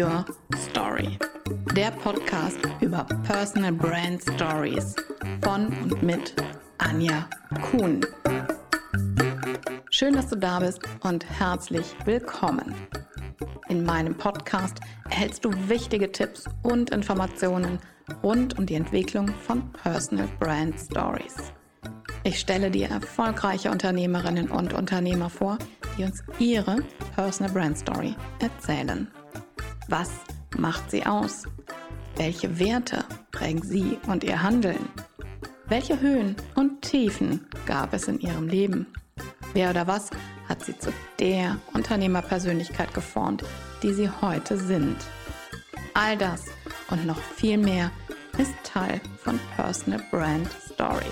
Your 0.00 0.24
Story. 0.56 1.18
Der 1.76 1.90
Podcast 1.90 2.58
über 2.80 3.04
Personal 3.24 3.72
Brand 3.72 4.22
Stories 4.22 4.96
von 5.42 5.66
und 5.82 6.02
mit 6.02 6.34
Anja 6.78 7.28
Kuhn. 7.60 8.00
Schön, 9.90 10.14
dass 10.14 10.28
du 10.28 10.36
da 10.36 10.60
bist 10.60 10.80
und 11.02 11.28
herzlich 11.38 11.94
willkommen. 12.06 12.74
In 13.68 13.84
meinem 13.84 14.16
Podcast 14.16 14.80
erhältst 15.10 15.44
du 15.44 15.50
wichtige 15.68 16.10
Tipps 16.10 16.44
und 16.62 16.90
Informationen 16.90 17.78
rund 18.22 18.58
um 18.58 18.64
die 18.64 18.76
Entwicklung 18.76 19.28
von 19.28 19.70
Personal 19.72 20.28
Brand 20.38 20.80
Stories. 20.80 21.36
Ich 22.24 22.40
stelle 22.40 22.70
dir 22.70 22.88
erfolgreiche 22.88 23.70
Unternehmerinnen 23.70 24.50
und 24.50 24.72
Unternehmer 24.72 25.28
vor, 25.28 25.58
die 25.98 26.04
uns 26.04 26.22
ihre 26.38 26.78
Personal 27.16 27.52
Brand 27.52 27.76
Story 27.76 28.14
erzählen. 28.38 29.06
Was 29.90 30.10
macht 30.56 30.88
sie 30.92 31.04
aus? 31.04 31.48
Welche 32.14 32.60
Werte 32.60 33.04
prägen 33.32 33.60
sie 33.60 33.98
und 34.06 34.22
ihr 34.22 34.40
Handeln? 34.40 34.88
Welche 35.66 36.00
Höhen 36.00 36.36
und 36.54 36.82
Tiefen 36.82 37.44
gab 37.66 37.92
es 37.92 38.06
in 38.06 38.20
ihrem 38.20 38.46
Leben? 38.46 38.86
Wer 39.52 39.70
oder 39.70 39.88
was 39.88 40.10
hat 40.48 40.64
sie 40.64 40.78
zu 40.78 40.92
der 41.18 41.58
Unternehmerpersönlichkeit 41.72 42.94
geformt, 42.94 43.42
die 43.82 43.92
sie 43.92 44.08
heute 44.08 44.56
sind? 44.58 44.96
All 45.94 46.16
das 46.16 46.44
und 46.90 47.04
noch 47.04 47.18
viel 47.20 47.58
mehr 47.58 47.90
ist 48.38 48.54
Teil 48.62 49.00
von 49.24 49.40
Personal 49.56 50.04
Brand 50.12 50.48
Stories. 50.72 51.02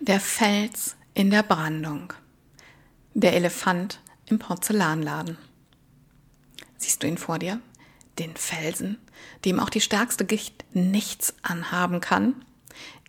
Der 0.00 0.18
Fels 0.18 0.96
in 1.14 1.30
der 1.30 1.44
Brandung. 1.44 2.12
Der 3.20 3.34
Elefant 3.34 3.98
im 4.26 4.38
Porzellanladen. 4.38 5.38
Siehst 6.76 7.02
du 7.02 7.08
ihn 7.08 7.18
vor 7.18 7.40
dir? 7.40 7.60
Den 8.16 8.36
Felsen, 8.36 8.96
dem 9.44 9.58
auch 9.58 9.70
die 9.70 9.80
stärkste 9.80 10.24
Gicht 10.24 10.64
nichts 10.72 11.34
anhaben 11.42 12.00
kann? 12.00 12.44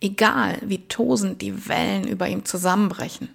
Egal, 0.00 0.58
wie 0.62 0.88
tosend 0.88 1.40
die 1.40 1.68
Wellen 1.68 2.08
über 2.08 2.26
ihm 2.28 2.44
zusammenbrechen. 2.44 3.28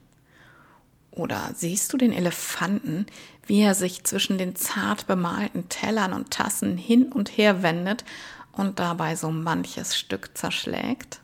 Oder 1.11 1.51
siehst 1.55 1.93
du 1.93 1.97
den 1.97 2.11
Elefanten, 2.11 3.05
wie 3.47 3.61
er 3.61 3.73
sich 3.73 4.03
zwischen 4.03 4.37
den 4.37 4.57
zart 4.57 5.07
bemalten 5.07 5.69
Tellern 5.69 6.11
und 6.11 6.31
Tassen 6.31 6.75
hin 6.75 7.09
und 7.13 7.37
her 7.37 7.63
wendet 7.63 8.03
und 8.51 8.79
dabei 8.79 9.15
so 9.15 9.31
manches 9.31 9.95
Stück 9.95 10.37
zerschlägt? 10.37 11.21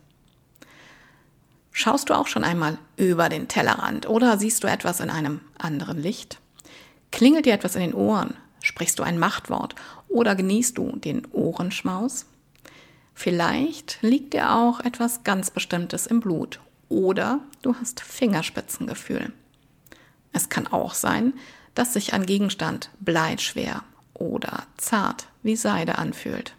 Schaust 1.71 2.09
du 2.09 2.13
auch 2.17 2.27
schon 2.27 2.43
einmal 2.43 2.77
über 2.97 3.29
den 3.29 3.47
Tellerrand 3.47 4.07
oder 4.07 4.37
siehst 4.37 4.63
du 4.63 4.67
etwas 4.67 4.99
in 4.99 5.09
einem 5.09 5.41
anderen 5.57 6.01
Licht? 6.01 6.39
Klingelt 7.11 7.45
dir 7.45 7.53
etwas 7.53 7.75
in 7.75 7.81
den 7.81 7.93
Ohren? 7.93 8.35
Sprichst 8.61 8.99
du 8.99 9.03
ein 9.03 9.17
Machtwort 9.17 9.75
oder 10.07 10.35
genießt 10.35 10.77
du 10.77 10.95
den 10.97 11.25
Ohrenschmaus? 11.31 12.25
Vielleicht 13.13 13.99
liegt 14.01 14.33
dir 14.33 14.53
auch 14.53 14.79
etwas 14.81 15.23
ganz 15.23 15.49
Bestimmtes 15.49 16.07
im 16.07 16.19
Blut 16.19 16.59
oder 16.89 17.39
du 17.61 17.75
hast 17.75 18.01
Fingerspitzengefühl. 18.01 19.31
Es 20.33 20.49
kann 20.49 20.67
auch 20.67 20.93
sein, 20.93 21.33
dass 21.73 21.93
sich 21.93 22.13
ein 22.13 22.25
Gegenstand 22.25 22.89
bleitschwer 22.99 23.83
oder 24.13 24.63
zart 24.77 25.27
wie 25.41 25.55
Seide 25.55 25.97
anfühlt. 25.97 26.53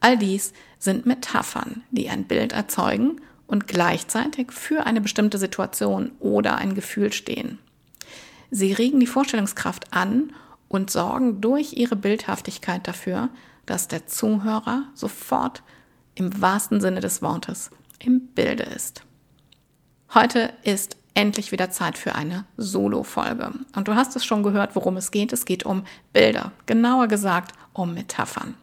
All 0.00 0.18
dies 0.18 0.52
sind 0.78 1.06
Metaphern, 1.06 1.84
die 1.90 2.08
ein 2.08 2.24
Bild 2.24 2.52
erzeugen 2.52 3.20
und 3.46 3.66
gleichzeitig 3.66 4.52
für 4.52 4.86
eine 4.86 5.00
bestimmte 5.00 5.38
Situation 5.38 6.12
oder 6.18 6.56
ein 6.56 6.74
Gefühl 6.74 7.12
stehen. 7.12 7.58
Sie 8.50 8.72
regen 8.72 9.00
die 9.00 9.06
Vorstellungskraft 9.06 9.92
an 9.92 10.32
und 10.68 10.90
sorgen 10.90 11.40
durch 11.40 11.74
ihre 11.74 11.96
Bildhaftigkeit 11.96 12.86
dafür, 12.86 13.28
dass 13.66 13.88
der 13.88 14.06
Zuhörer 14.06 14.84
sofort 14.94 15.62
im 16.14 16.40
wahrsten 16.40 16.80
Sinne 16.80 17.00
des 17.00 17.22
Wortes 17.22 17.70
im 17.98 18.28
Bilde 18.28 18.64
ist. 18.64 19.02
Heute 20.14 20.52
ist 20.62 20.96
endlich 21.14 21.50
wieder 21.50 21.70
Zeit 21.70 21.98
für 21.98 22.14
eine 22.14 22.44
Solo-Folge. 22.56 23.52
Und 23.74 23.88
du 23.88 23.94
hast 23.94 24.14
es 24.16 24.24
schon 24.24 24.42
gehört, 24.42 24.76
worum 24.76 24.96
es 24.96 25.10
geht. 25.10 25.32
Es 25.32 25.44
geht 25.44 25.64
um 25.64 25.84
Bilder, 26.12 26.52
genauer 26.66 27.08
gesagt 27.08 27.52
um 27.72 27.94
Metaphern. 27.94 28.54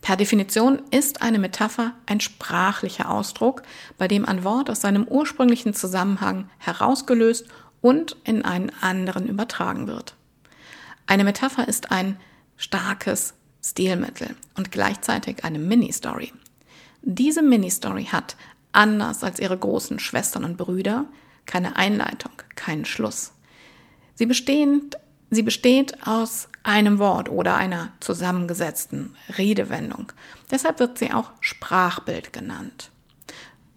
Per 0.00 0.16
Definition 0.16 0.82
ist 0.90 1.22
eine 1.22 1.38
Metapher 1.38 1.94
ein 2.06 2.20
sprachlicher 2.20 3.10
Ausdruck, 3.10 3.62
bei 3.98 4.08
dem 4.08 4.24
ein 4.24 4.44
Wort 4.44 4.70
aus 4.70 4.80
seinem 4.80 5.04
ursprünglichen 5.04 5.74
Zusammenhang 5.74 6.48
herausgelöst 6.58 7.46
und 7.80 8.16
in 8.24 8.44
einen 8.44 8.70
anderen 8.80 9.26
übertragen 9.26 9.86
wird. 9.86 10.14
Eine 11.06 11.24
Metapher 11.24 11.68
ist 11.68 11.90
ein 11.90 12.18
starkes 12.56 13.34
Stilmittel 13.64 14.36
und 14.56 14.70
gleichzeitig 14.70 15.44
eine 15.44 15.58
Mini-Story. 15.58 16.32
Diese 17.02 17.42
Mini-Story 17.42 18.06
hat, 18.06 18.36
anders 18.72 19.24
als 19.24 19.40
ihre 19.40 19.56
großen 19.56 19.98
Schwestern 19.98 20.44
und 20.44 20.56
Brüder, 20.56 21.06
keine 21.46 21.76
Einleitung, 21.76 22.32
keinen 22.54 22.84
Schluss. 22.84 23.32
Sie 24.14 24.26
bestehen 24.26 24.90
Sie 25.30 25.42
besteht 25.42 26.06
aus 26.06 26.48
einem 26.62 26.98
Wort 26.98 27.28
oder 27.28 27.56
einer 27.56 27.92
zusammengesetzten 28.00 29.14
Redewendung. 29.36 30.12
Deshalb 30.50 30.78
wird 30.78 30.98
sie 30.98 31.12
auch 31.12 31.32
Sprachbild 31.40 32.32
genannt. 32.32 32.90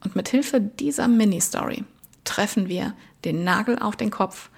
Und 0.03 0.15
mit 0.15 0.29
Hilfe 0.29 0.61
dieser 0.61 1.07
Mini-Story 1.07 1.83
treffen 2.23 2.69
wir 2.69 2.93
den 3.25 3.43
Nagel 3.43 3.79
auf 3.79 3.95
den 3.95 4.11
Kopf, 4.11 4.49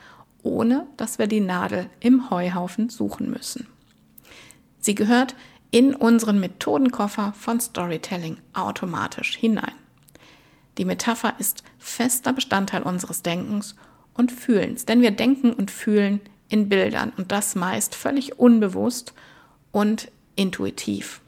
ohne 0.43 0.87
dass 0.97 1.17
wir 1.17 1.27
die 1.27 1.39
Nadel 1.39 1.89
im 1.99 2.29
Heuhaufen 2.29 2.89
suchen 2.89 3.29
müssen. 3.29 3.67
Sie 4.79 4.95
gehört 4.95 5.35
in 5.71 5.95
unseren 5.95 6.39
Methodenkoffer 6.39 7.33
von 7.33 7.59
Storytelling 7.59 8.37
automatisch 8.53 9.37
hinein. 9.37 9.73
Die 10.77 10.85
Metapher 10.85 11.35
ist 11.39 11.63
fester 11.79 12.33
Bestandteil 12.33 12.83
unseres 12.83 13.23
Denkens 13.23 13.75
und 14.13 14.31
Fühlens, 14.31 14.85
denn 14.85 15.01
wir 15.01 15.11
denken 15.11 15.53
und 15.53 15.71
fühlen 15.71 16.19
in 16.51 16.69
Bildern 16.69 17.13
und 17.17 17.31
das 17.31 17.55
meist 17.55 17.95
völlig 17.95 18.37
unbewusst 18.37 19.13
und 19.71 20.11
intuitiv. 20.35 21.21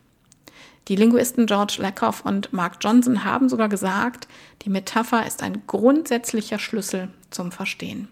Die 0.90 0.98
Linguisten 0.98 1.46
George 1.46 1.78
Lakoff 1.80 2.26
und 2.26 2.52
Mark 2.52 2.78
Johnson 2.82 3.24
haben 3.24 3.48
sogar 3.48 3.70
gesagt, 3.70 4.28
die 4.64 4.70
Metapher 4.70 5.26
ist 5.26 5.42
ein 5.42 5.64
grundsätzlicher 5.66 6.60
Schlüssel 6.60 7.08
zum 7.30 7.54
Verstehen. 7.54 8.10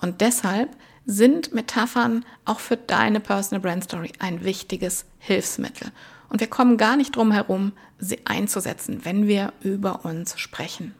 Und 0.00 0.20
deshalb 0.20 0.70
sind 1.04 1.52
Metaphern 1.52 2.24
auch 2.44 2.60
für 2.60 2.76
deine 2.76 3.18
Personal 3.18 3.60
Brand 3.60 3.84
Story 3.84 4.12
ein 4.20 4.44
wichtiges 4.44 5.06
Hilfsmittel. 5.18 5.90
Und 6.28 6.40
wir 6.40 6.46
kommen 6.46 6.76
gar 6.76 6.96
nicht 6.96 7.16
drum 7.16 7.32
herum, 7.32 7.72
sie 7.98 8.24
einzusetzen, 8.24 9.04
wenn 9.04 9.26
wir 9.26 9.52
über 9.60 10.04
uns 10.04 10.38
sprechen. 10.38 10.94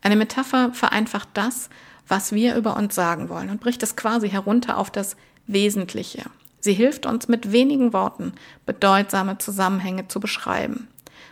Eine 0.00 0.16
Metapher 0.16 0.72
vereinfacht 0.72 1.28
das, 1.34 1.68
was 2.08 2.32
wir 2.32 2.56
über 2.56 2.76
uns 2.76 2.94
sagen 2.94 3.28
wollen 3.28 3.50
und 3.50 3.60
bricht 3.60 3.82
es 3.82 3.96
quasi 3.96 4.28
herunter 4.28 4.78
auf 4.78 4.90
das 4.90 5.16
Wesentliche. 5.46 6.24
Sie 6.60 6.72
hilft 6.72 7.04
uns 7.04 7.28
mit 7.28 7.52
wenigen 7.52 7.92
Worten 7.92 8.32
bedeutsame 8.64 9.38
Zusammenhänge 9.38 10.08
zu 10.08 10.20
beschreiben. 10.20 10.88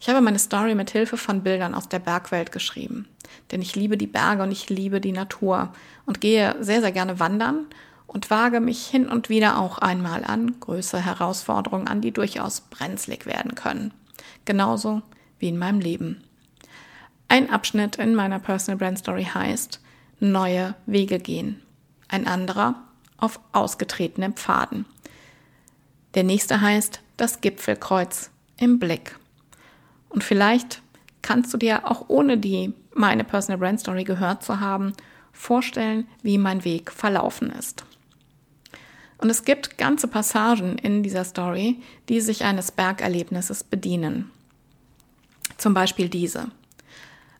Ich 0.00 0.08
habe 0.08 0.20
meine 0.20 0.38
Story 0.38 0.74
mit 0.74 0.90
Hilfe 0.90 1.16
von 1.16 1.42
Bildern 1.42 1.74
aus 1.74 1.88
der 1.88 1.98
Bergwelt 1.98 2.52
geschrieben, 2.52 3.08
denn 3.50 3.62
ich 3.62 3.76
liebe 3.76 3.96
die 3.96 4.06
Berge 4.06 4.42
und 4.42 4.52
ich 4.52 4.68
liebe 4.70 5.00
die 5.00 5.12
Natur 5.12 5.72
und 6.06 6.20
gehe 6.20 6.56
sehr, 6.60 6.80
sehr 6.80 6.92
gerne 6.92 7.20
wandern 7.20 7.66
und 8.14 8.30
wage 8.30 8.60
mich 8.60 8.86
hin 8.86 9.08
und 9.08 9.28
wieder 9.28 9.58
auch 9.58 9.78
einmal 9.78 10.24
an 10.24 10.58
größere 10.60 11.04
Herausforderungen 11.04 11.88
an, 11.88 12.00
die 12.00 12.12
durchaus 12.12 12.62
brenzlig 12.62 13.26
werden 13.26 13.56
können. 13.56 13.92
Genauso 14.44 15.02
wie 15.38 15.48
in 15.48 15.58
meinem 15.58 15.80
Leben. 15.80 16.22
Ein 17.28 17.50
Abschnitt 17.50 17.96
in 17.96 18.14
meiner 18.14 18.38
Personal 18.38 18.78
Brand 18.78 18.98
Story 18.98 19.24
heißt 19.24 19.80
Neue 20.20 20.76
Wege 20.86 21.18
gehen. 21.18 21.60
Ein 22.08 22.28
anderer 22.28 22.76
auf 23.18 23.40
ausgetretenen 23.52 24.34
Pfaden. 24.34 24.86
Der 26.14 26.22
nächste 26.22 26.60
heißt 26.60 27.00
das 27.16 27.40
Gipfelkreuz 27.40 28.30
im 28.58 28.78
Blick. 28.78 29.18
Und 30.08 30.22
vielleicht 30.22 30.82
kannst 31.20 31.52
du 31.52 31.58
dir 31.58 31.90
auch 31.90 32.04
ohne 32.08 32.38
die 32.38 32.72
meine 32.94 33.24
Personal 33.24 33.58
Brand 33.58 33.80
Story 33.80 34.04
gehört 34.04 34.44
zu 34.44 34.60
haben, 34.60 34.92
vorstellen, 35.32 36.06
wie 36.22 36.38
mein 36.38 36.64
Weg 36.64 36.92
verlaufen 36.92 37.50
ist. 37.50 37.84
Und 39.18 39.30
es 39.30 39.44
gibt 39.44 39.78
ganze 39.78 40.08
Passagen 40.08 40.76
in 40.78 41.02
dieser 41.02 41.24
Story, 41.24 41.80
die 42.08 42.20
sich 42.20 42.44
eines 42.44 42.72
Bergerlebnisses 42.72 43.64
bedienen. 43.64 44.30
Zum 45.56 45.74
Beispiel 45.74 46.08
diese. 46.08 46.50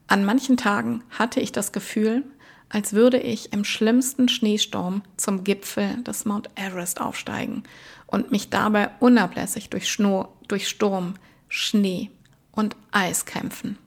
An 0.07 0.25
manchen 0.25 0.57
Tagen 0.57 1.03
hatte 1.11 1.41
ich 1.41 1.53
das 1.53 1.73
Gefühl, 1.73 2.25
als 2.69 2.93
würde 2.93 3.19
ich 3.19 3.53
im 3.53 3.65
schlimmsten 3.65 4.29
Schneesturm 4.29 5.03
zum 5.17 5.45
Gipfel 5.45 6.03
des 6.03 6.25
Mount 6.25 6.51
Everest 6.57 7.01
aufsteigen 7.01 7.63
und 8.07 8.31
mich 8.31 8.51
dabei 8.51 8.91
unablässig 9.01 9.71
durch, 9.71 9.91
Schnur, 9.91 10.33
durch 10.49 10.69
Sturm, 10.69 11.15
Schnee 11.49 12.11
und 12.53 12.77
Eis 12.91 13.27
kämpfen. 13.27 13.79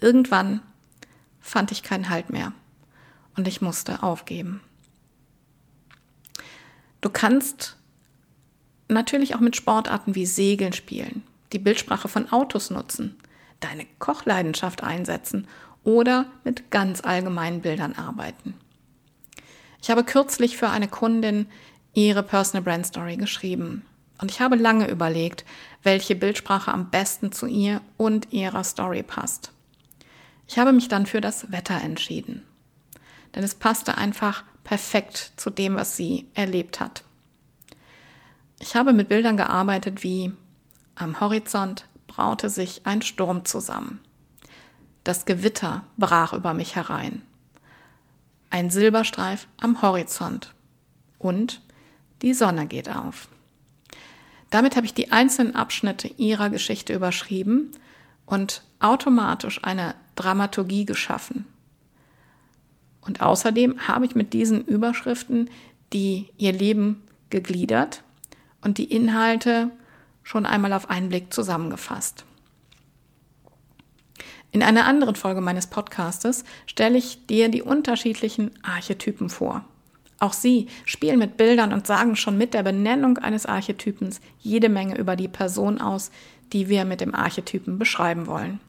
Irgendwann 0.00 0.60
fand 1.40 1.72
ich 1.72 1.82
keinen 1.82 2.08
Halt 2.08 2.30
mehr 2.30 2.52
und 3.36 3.46
ich 3.48 3.60
musste 3.60 4.02
aufgeben. 4.02 4.60
Du 7.00 7.08
kannst 7.08 7.76
natürlich 8.88 9.34
auch 9.34 9.40
mit 9.40 9.56
Sportarten 9.56 10.14
wie 10.14 10.26
Segeln 10.26 10.72
spielen, 10.72 11.22
die 11.52 11.58
Bildsprache 11.58 12.08
von 12.08 12.30
Autos 12.30 12.70
nutzen, 12.70 13.16
deine 13.60 13.86
Kochleidenschaft 13.98 14.82
einsetzen 14.82 15.48
oder 15.82 16.26
mit 16.44 16.70
ganz 16.70 17.02
allgemeinen 17.02 17.62
Bildern 17.62 17.94
arbeiten. 17.94 18.54
Ich 19.82 19.90
habe 19.90 20.04
kürzlich 20.04 20.56
für 20.56 20.68
eine 20.68 20.88
Kundin 20.88 21.46
ihre 21.94 22.22
Personal 22.22 22.62
Brand 22.62 22.86
Story 22.86 23.16
geschrieben 23.16 23.84
und 24.20 24.30
ich 24.30 24.40
habe 24.40 24.56
lange 24.56 24.88
überlegt, 24.90 25.44
welche 25.82 26.14
Bildsprache 26.14 26.72
am 26.72 26.90
besten 26.90 27.32
zu 27.32 27.46
ihr 27.46 27.80
und 27.96 28.32
ihrer 28.32 28.64
Story 28.64 29.02
passt. 29.02 29.52
Ich 30.46 30.58
habe 30.58 30.72
mich 30.72 30.88
dann 30.88 31.06
für 31.06 31.20
das 31.20 31.50
Wetter 31.50 31.80
entschieden, 31.80 32.42
denn 33.34 33.42
es 33.42 33.54
passte 33.54 33.96
einfach 33.96 34.44
perfekt 34.70 35.32
zu 35.34 35.50
dem, 35.50 35.74
was 35.74 35.96
sie 35.96 36.28
erlebt 36.34 36.78
hat. 36.78 37.02
Ich 38.60 38.76
habe 38.76 38.92
mit 38.92 39.08
Bildern 39.08 39.36
gearbeitet 39.36 40.04
wie 40.04 40.30
am 40.94 41.18
Horizont 41.18 41.86
braute 42.06 42.48
sich 42.48 42.82
ein 42.84 43.02
Sturm 43.02 43.44
zusammen. 43.44 43.98
Das 45.02 45.24
Gewitter 45.24 45.82
brach 45.96 46.34
über 46.34 46.54
mich 46.54 46.76
herein. 46.76 47.22
Ein 48.50 48.70
Silberstreif 48.70 49.48
am 49.60 49.82
Horizont. 49.82 50.54
Und 51.18 51.62
die 52.22 52.32
Sonne 52.32 52.68
geht 52.68 52.88
auf. 52.88 53.26
Damit 54.50 54.76
habe 54.76 54.86
ich 54.86 54.94
die 54.94 55.10
einzelnen 55.10 55.56
Abschnitte 55.56 56.06
ihrer 56.06 56.48
Geschichte 56.48 56.94
überschrieben 56.94 57.72
und 58.24 58.62
automatisch 58.78 59.64
eine 59.64 59.96
Dramaturgie 60.14 60.84
geschaffen. 60.84 61.46
Und 63.00 63.22
außerdem 63.22 63.88
habe 63.88 64.06
ich 64.06 64.14
mit 64.14 64.32
diesen 64.32 64.64
Überschriften 64.64 65.48
die 65.92 66.28
ihr 66.38 66.52
Leben 66.52 67.02
gegliedert 67.30 68.02
und 68.62 68.78
die 68.78 68.92
Inhalte 68.92 69.70
schon 70.22 70.46
einmal 70.46 70.72
auf 70.72 70.90
einen 70.90 71.08
Blick 71.08 71.32
zusammengefasst. 71.32 72.24
In 74.52 74.62
einer 74.62 74.86
anderen 74.86 75.14
Folge 75.14 75.40
meines 75.40 75.68
Podcastes 75.68 76.44
stelle 76.66 76.98
ich 76.98 77.26
dir 77.26 77.48
die 77.48 77.62
unterschiedlichen 77.62 78.50
Archetypen 78.62 79.28
vor. 79.28 79.64
Auch 80.18 80.32
sie 80.32 80.66
spielen 80.84 81.18
mit 81.18 81.36
Bildern 81.36 81.72
und 81.72 81.86
sagen 81.86 82.16
schon 82.16 82.36
mit 82.36 82.52
der 82.52 82.62
Benennung 82.62 83.18
eines 83.18 83.46
Archetypens 83.46 84.20
jede 84.38 84.68
Menge 84.68 84.98
über 84.98 85.16
die 85.16 85.28
Person 85.28 85.80
aus, 85.80 86.10
die 86.52 86.68
wir 86.68 86.84
mit 86.84 87.00
dem 87.00 87.14
Archetypen 87.14 87.78
beschreiben 87.78 88.26
wollen. 88.26 88.60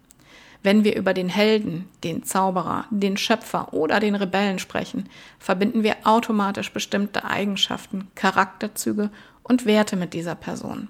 Wenn 0.64 0.84
wir 0.84 0.96
über 0.96 1.14
den 1.14 1.30
Helden, 1.30 1.90
den 2.04 2.24
Zauberer, 2.24 2.86
den 2.92 3.18
Schöpfer 3.18 3.74
oder 3.74 4.00
den 4.00 4.16
Rebellen 4.16 4.60
sprechen, 4.60 5.10
verbinden 5.40 5.84
wir 5.84 5.98
automatisch 6.04 6.72
bestimmte 6.72 7.26
Eigenschaften, 7.26 8.10
Charakterzüge 8.16 9.10
und 9.44 9.66
Werte 9.66 9.96
mit 9.96 10.14
dieser 10.14 10.36
Person. 10.36 10.88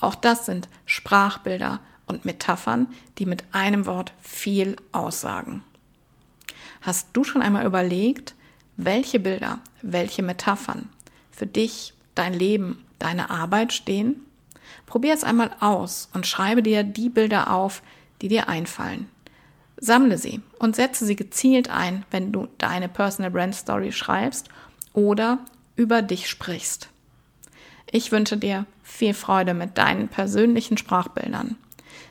Auch 0.00 0.14
das 0.14 0.46
sind 0.46 0.68
Sprachbilder 0.86 1.80
und 2.06 2.24
Metaphern, 2.24 2.88
die 3.18 3.26
mit 3.26 3.44
einem 3.52 3.86
Wort 3.86 4.12
viel 4.20 4.76
aussagen. 4.92 5.64
Hast 6.80 7.08
du 7.12 7.24
schon 7.24 7.42
einmal 7.42 7.66
überlegt, 7.66 8.34
welche 8.76 9.20
Bilder, 9.20 9.60
welche 9.82 10.22
Metaphern 10.22 10.88
für 11.30 11.46
dich, 11.46 11.94
dein 12.14 12.34
Leben, 12.34 12.84
deine 12.98 13.30
Arbeit 13.30 13.72
stehen? 13.72 14.26
Probier 14.86 15.14
es 15.14 15.24
einmal 15.24 15.50
aus 15.60 16.08
und 16.12 16.26
schreibe 16.26 16.62
dir 16.62 16.82
die 16.82 17.08
Bilder 17.08 17.52
auf, 17.52 17.82
die 18.22 18.28
dir 18.28 18.48
einfallen. 18.48 19.08
Sammle 19.76 20.16
sie 20.16 20.40
und 20.58 20.76
setze 20.76 21.04
sie 21.04 21.16
gezielt 21.16 21.68
ein, 21.68 22.04
wenn 22.10 22.32
du 22.32 22.46
deine 22.58 22.88
Personal 22.88 23.32
Brand 23.32 23.54
Story 23.54 23.92
schreibst 23.92 24.48
oder 24.92 25.40
über 25.74 26.02
dich 26.02 26.28
sprichst. 26.28 26.88
Ich 27.90 28.12
wünsche 28.12 28.36
dir 28.36 28.64
viel 28.82 29.12
Freude 29.12 29.54
mit 29.54 29.76
deinen 29.76 30.08
persönlichen 30.08 30.78
Sprachbildern. 30.78 31.56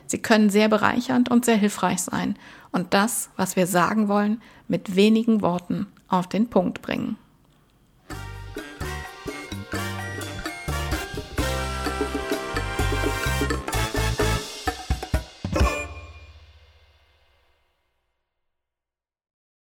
Sie 0.06 0.20
können 0.20 0.50
sehr 0.50 0.68
bereichernd 0.68 1.30
und 1.30 1.44
sehr 1.44 1.56
hilfreich 1.56 2.02
sein 2.02 2.36
und 2.70 2.92
das, 2.94 3.30
was 3.36 3.56
wir 3.56 3.66
sagen 3.66 4.08
wollen, 4.08 4.42
mit 4.68 4.94
wenigen 4.94 5.40
Worten 5.40 5.86
auf 6.08 6.28
den 6.28 6.50
Punkt 6.50 6.82
bringen. 6.82 7.16